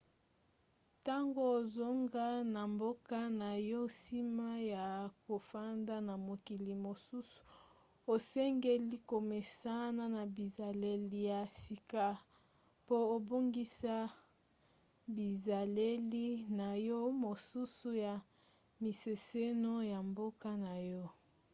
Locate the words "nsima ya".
3.91-4.85